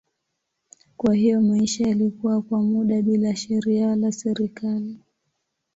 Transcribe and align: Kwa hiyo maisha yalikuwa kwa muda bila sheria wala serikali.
Kwa 0.97 1.15
hiyo 1.15 1.41
maisha 1.41 1.87
yalikuwa 1.87 2.41
kwa 2.41 2.61
muda 2.63 3.01
bila 3.01 3.35
sheria 3.35 3.87
wala 3.87 4.11
serikali. 4.11 4.99